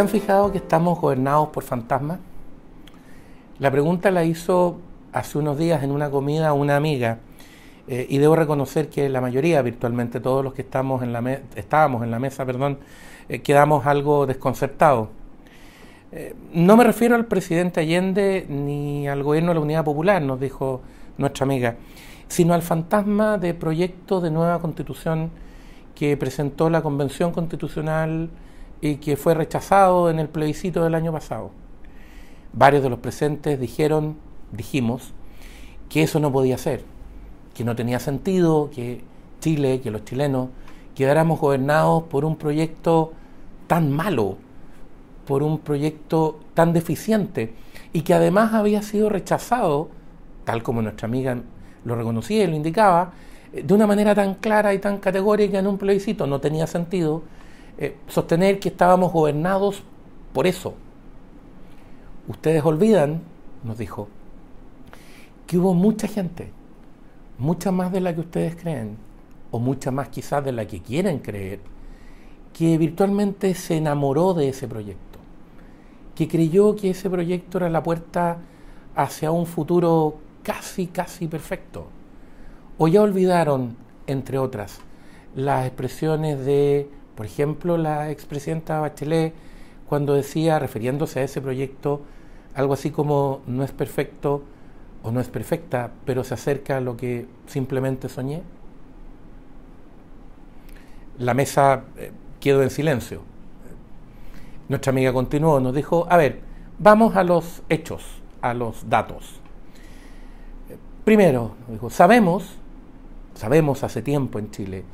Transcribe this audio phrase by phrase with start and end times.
[0.00, 2.20] ¿Se han fijado que estamos gobernados por fantasmas?
[3.58, 4.80] La pregunta la hizo
[5.12, 7.18] hace unos días en una comida una amiga
[7.86, 12.02] eh, y debo reconocer que la mayoría, virtualmente todos los que estamos en la estábamos
[12.02, 12.78] en la mesa, perdón,
[13.28, 15.08] eh, quedamos algo desconcertados.
[16.12, 20.40] Eh, no me refiero al presidente Allende ni al gobierno de la Unidad Popular, nos
[20.40, 20.80] dijo
[21.18, 21.76] nuestra amiga,
[22.26, 25.28] sino al fantasma de proyecto de nueva constitución
[25.94, 28.30] que presentó la Convención Constitucional
[28.80, 31.50] y que fue rechazado en el plebiscito del año pasado.
[32.52, 34.16] Varios de los presentes dijeron,
[34.52, 35.12] dijimos,
[35.88, 36.84] que eso no podía ser,
[37.54, 39.02] que no tenía sentido que
[39.40, 40.48] Chile, que los chilenos
[40.94, 43.12] quedáramos gobernados por un proyecto
[43.66, 44.36] tan malo,
[45.26, 47.54] por un proyecto tan deficiente
[47.92, 49.88] y que además había sido rechazado,
[50.44, 51.38] tal como nuestra amiga
[51.84, 53.12] lo reconocía y lo indicaba,
[53.52, 56.26] de una manera tan clara y tan categórica en un plebiscito.
[56.26, 57.22] No tenía sentido
[57.78, 59.82] eh, sostener que estábamos gobernados
[60.32, 60.74] por eso.
[62.28, 63.22] Ustedes olvidan,
[63.64, 64.08] nos dijo,
[65.46, 66.50] que hubo mucha gente,
[67.38, 68.96] mucha más de la que ustedes creen,
[69.50, 71.60] o mucha más quizás de la que quieren creer,
[72.52, 75.18] que virtualmente se enamoró de ese proyecto,
[76.14, 78.38] que creyó que ese proyecto era la puerta
[78.94, 81.86] hacia un futuro casi, casi perfecto.
[82.78, 84.80] O ya olvidaron, entre otras,
[85.34, 86.88] las expresiones de,
[87.20, 89.34] por ejemplo, la expresidenta Bachelet,
[89.90, 92.00] cuando decía, refiriéndose a ese proyecto,
[92.54, 94.42] algo así como no es perfecto
[95.02, 98.40] o no es perfecta, pero se acerca a lo que simplemente soñé.
[101.18, 102.10] La mesa eh,
[102.40, 103.20] quedó en silencio.
[104.70, 106.40] Nuestra amiga continuó, nos dijo, a ver,
[106.78, 108.02] vamos a los hechos,
[108.40, 109.42] a los datos.
[111.04, 112.56] Primero, dijo, sabemos,
[113.34, 114.84] sabemos hace tiempo en Chile,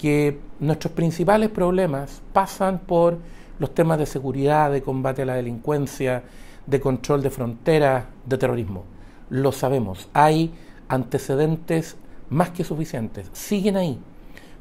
[0.00, 3.18] que nuestros principales problemas pasan por
[3.58, 6.22] los temas de seguridad, de combate a la delincuencia,
[6.66, 8.84] de control de fronteras, de terrorismo.
[9.28, 10.54] Lo sabemos, hay
[10.88, 11.96] antecedentes
[12.30, 13.98] más que suficientes, siguen ahí.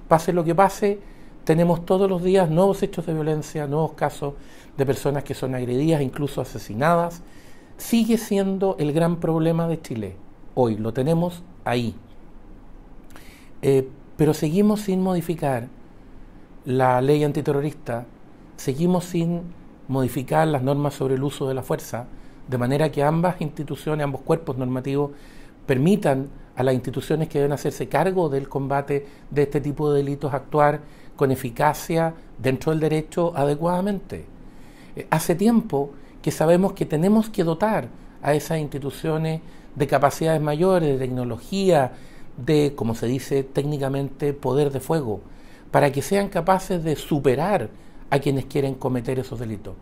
[0.10, 1.00] Pase lo que pase,
[1.46, 4.34] tenemos todos los días nuevos hechos de violencia, nuevos casos
[4.76, 7.22] de personas que son agredidas, incluso asesinadas.
[7.78, 10.16] Sigue siendo el gran problema de Chile
[10.54, 11.96] hoy, lo tenemos ahí.
[13.62, 13.88] Eh,
[14.20, 15.70] pero seguimos sin modificar
[16.66, 18.06] la ley antiterrorista,
[18.58, 19.44] seguimos sin
[19.88, 22.06] modificar las normas sobre el uso de la fuerza,
[22.50, 25.12] de manera que ambas instituciones, ambos cuerpos normativos
[25.66, 26.28] permitan
[26.58, 30.82] a las instituciones que deben hacerse cargo del combate de este tipo de delitos actuar
[31.16, 34.26] con eficacia dentro del derecho adecuadamente.
[34.98, 35.92] Eh, hace tiempo
[36.22, 37.88] que sabemos que tenemos que dotar
[38.22, 39.40] a esas instituciones
[39.76, 41.94] de capacidades mayores, de tecnología,
[42.46, 45.22] de, como se dice técnicamente, poder de fuego,
[45.72, 47.70] para que sean capaces de superar
[48.10, 49.76] a quienes quieren cometer esos delitos.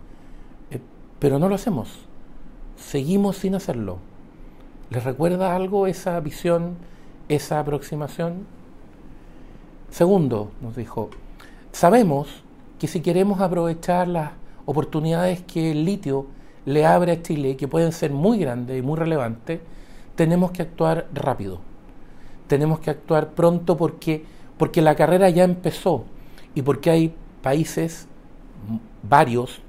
[0.71, 0.79] Eh,
[1.19, 1.89] pero no lo hacemos,
[2.75, 3.99] seguimos sin hacerlo.
[4.89, 6.75] ¿Les recuerda algo esa visión,
[7.29, 8.45] esa aproximación?
[9.89, 11.09] Segundo, nos dijo,
[11.71, 12.43] sabemos
[12.79, 14.31] que si queremos aprovechar las
[14.65, 16.27] oportunidades que el litio
[16.65, 19.61] le abre a Chile, que pueden ser muy grandes y muy relevantes,
[20.15, 21.59] tenemos que actuar rápido.
[22.47, 24.23] Tenemos que actuar pronto porque,
[24.57, 26.05] porque la carrera ya empezó
[26.55, 28.07] y porque hay países,
[29.03, 29.61] varios,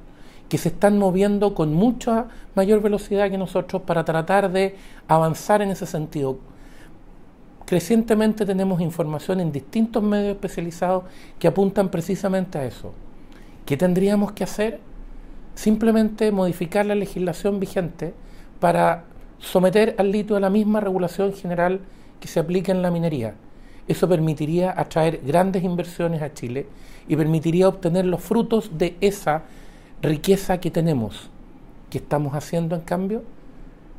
[0.49, 5.71] que se están moviendo con mucha mayor velocidad que nosotros para tratar de avanzar en
[5.71, 6.39] ese sentido.
[7.67, 11.05] Crecientemente tenemos información en distintos medios especializados
[11.39, 12.95] que apuntan precisamente a eso.
[13.67, 14.81] ¿Qué tendríamos que hacer?
[15.59, 18.15] simplemente modificar la legislación vigente
[18.61, 19.03] para
[19.41, 21.81] someter al litio a la misma regulación general
[22.21, 23.35] que se aplica en la minería.
[23.87, 26.67] Eso permitiría atraer grandes inversiones a Chile
[27.09, 29.45] y permitiría obtener los frutos de esa
[30.03, 31.31] riqueza que tenemos.
[31.91, 33.23] ¿Qué estamos haciendo en cambio?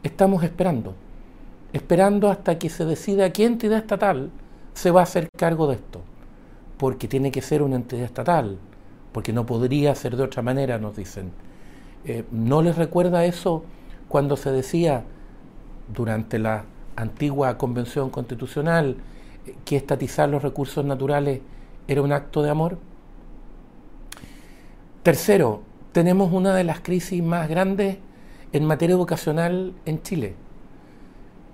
[0.03, 0.94] Estamos esperando,
[1.74, 4.29] esperando hasta que se decida qué entidad estatal
[4.74, 6.02] se va a hacer cargo de esto,
[6.78, 8.59] porque tiene que ser una entidad estatal,
[9.12, 11.32] porque no podría ser de otra manera, nos dicen.
[12.05, 13.64] Eh, ¿No les recuerda eso
[14.08, 15.03] cuando se decía
[15.93, 16.64] durante la
[17.01, 18.97] antigua convención constitucional
[19.46, 21.41] eh, que estatizar los recursos naturales
[21.87, 22.78] era un acto de amor?
[25.03, 25.61] Tercero,
[25.91, 27.97] tenemos una de las crisis más grandes
[28.51, 30.35] en materia educacional en Chile.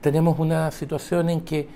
[0.01, 1.67] Tenemos una situación en que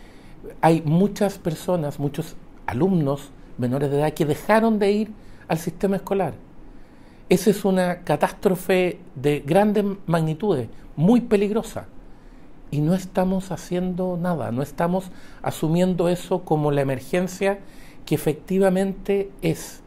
[0.62, 5.12] hay muchas personas, muchos alumnos menores de edad que dejaron de ir
[5.48, 6.34] al sistema escolar
[7.30, 11.86] esa es una catástrofe de grandes magnitudes, muy peligrosa.
[12.72, 15.12] Y no estamos haciendo nada, no estamos
[15.42, 17.60] asumiendo eso como la emergencia
[18.06, 19.82] que efectivamente es.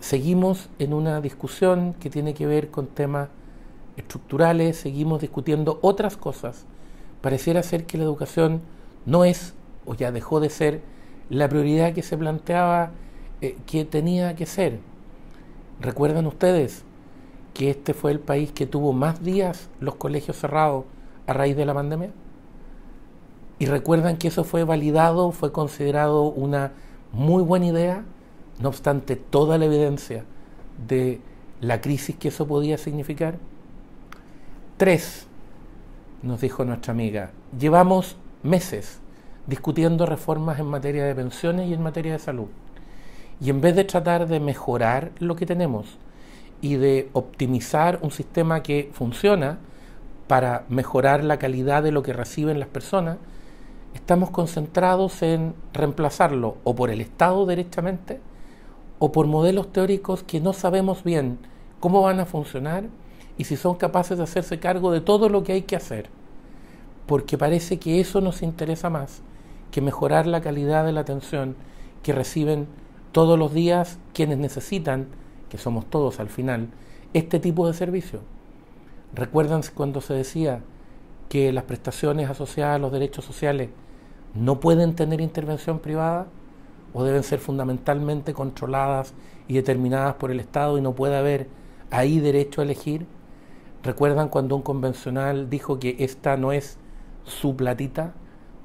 [0.00, 3.28] Seguimos en una discusión que tiene que ver con temas
[3.96, 6.64] estructurales, seguimos discutiendo otras cosas.
[7.20, 8.60] Pareciera ser que la educación
[9.06, 9.54] no es,
[9.86, 10.80] o ya dejó de ser,
[11.28, 12.90] la prioridad que se planteaba
[13.40, 14.80] eh, que tenía que ser.
[15.80, 16.84] ¿Recuerdan ustedes
[17.54, 20.84] que este fue el país que tuvo más días los colegios cerrados
[21.32, 22.10] raíz de la pandemia?
[23.58, 26.72] Y recuerdan que eso fue validado, fue considerado una
[27.12, 28.04] muy buena idea,
[28.60, 30.24] no obstante toda la evidencia
[30.86, 31.20] de
[31.60, 33.36] la crisis que eso podía significar.
[34.76, 35.26] Tres,
[36.22, 39.00] nos dijo nuestra amiga, llevamos meses
[39.46, 42.48] discutiendo reformas en materia de pensiones y en materia de salud.
[43.40, 45.98] Y en vez de tratar de mejorar lo que tenemos
[46.60, 49.58] y de optimizar un sistema que funciona
[50.26, 53.18] para mejorar la calidad de lo que reciben las personas,
[53.94, 58.20] estamos concentrados en reemplazarlo o por el Estado directamente
[58.98, 61.38] o por modelos teóricos que no sabemos bien
[61.80, 62.84] cómo van a funcionar
[63.36, 66.08] y si son capaces de hacerse cargo de todo lo que hay que hacer.
[67.06, 69.22] Porque parece que eso nos interesa más
[69.70, 71.56] que mejorar la calidad de la atención
[72.02, 72.68] que reciben
[73.10, 75.08] todos los días quienes necesitan,
[75.48, 76.68] que somos todos al final,
[77.12, 78.20] este tipo de servicio.
[79.14, 80.60] ¿Recuerdan cuando se decía
[81.28, 83.68] que las prestaciones asociadas a los derechos sociales
[84.34, 86.26] no pueden tener intervención privada
[86.94, 89.14] o deben ser fundamentalmente controladas
[89.48, 91.48] y determinadas por el Estado y no puede haber
[91.90, 93.06] ahí derecho a elegir.
[93.82, 96.78] ¿Recuerdan cuando un convencional dijo que esta no es
[97.24, 98.12] su platita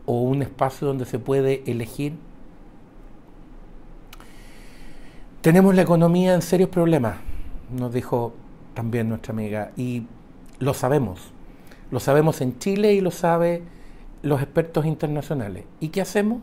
[0.05, 2.13] o un espacio donde se puede elegir?
[5.41, 7.17] Tenemos la economía en serios problemas,
[7.71, 8.33] nos dijo
[8.73, 10.05] también nuestra amiga, y
[10.59, 11.19] lo sabemos.
[11.91, 13.63] Lo sabemos en Chile y lo sabe
[14.21, 15.65] los expertos internacionales.
[15.79, 16.39] ¿Y qué hacemos?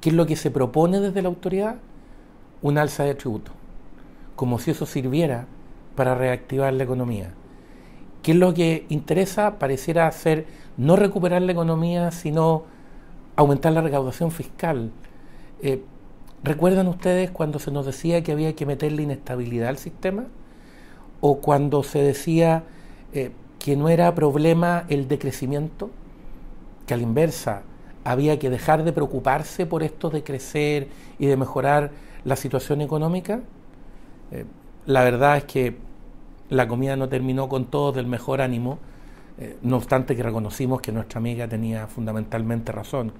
[0.00, 1.76] ¿Qué es lo que se propone desde la autoridad?
[2.62, 3.52] Un alza de tributo,
[4.36, 5.46] como si eso sirviera
[5.96, 7.32] para reactivar la economía.
[8.22, 9.58] ¿Qué es lo que interesa?
[9.58, 10.46] Pareciera ser
[10.76, 12.64] no recuperar la economía, sino
[13.36, 14.90] aumentar la recaudación fiscal.
[15.62, 15.82] Eh,
[16.42, 20.24] ¿Recuerdan ustedes cuando se nos decía que había que meterle inestabilidad al sistema?
[21.20, 22.64] ¿O cuando se decía
[23.12, 25.90] eh, que no era problema el decrecimiento?
[26.86, 27.62] que a la inversa
[28.02, 30.88] había que dejar de preocuparse por esto de crecer
[31.20, 31.92] y de mejorar
[32.24, 33.42] la situación económica,
[34.32, 34.44] eh,
[34.86, 35.76] la verdad es que
[36.48, 38.78] la comida no terminó con todos del mejor ánimo,
[39.38, 43.12] eh, no obstante que reconocimos que nuestra amiga tenía fundamentalmente razón.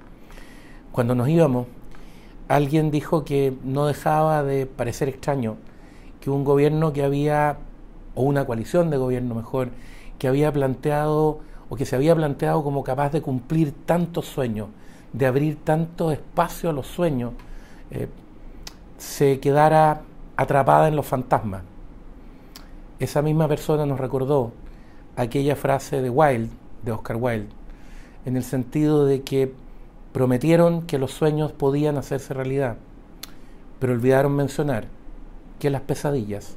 [0.90, 1.68] Cuando nos íbamos,
[2.48, 5.58] alguien dijo que no dejaba de parecer extraño
[6.20, 7.58] que un gobierno que había,
[8.14, 9.70] o una coalición de gobierno mejor,
[10.18, 14.68] que había planteado o que se había planteado como capaz de cumplir tantos sueños,
[15.12, 17.32] de abrir tanto espacio a los sueños,
[17.90, 18.08] eh,
[18.98, 20.02] se quedara
[20.36, 21.62] atrapada en los fantasmas.
[22.98, 24.52] Esa misma persona nos recordó
[25.16, 26.50] aquella frase de Wilde,
[26.82, 27.48] de Oscar Wilde,
[28.24, 29.54] en el sentido de que
[30.12, 32.76] prometieron que los sueños podían hacerse realidad,
[33.78, 34.86] pero olvidaron mencionar
[35.58, 36.56] que las pesadillas